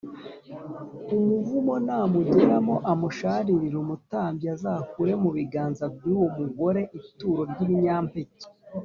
[1.17, 8.45] Umuvumo namugeramo amusharirire umutambyi azakure mu biganza by uwo mugore ituro ry ibinyampeke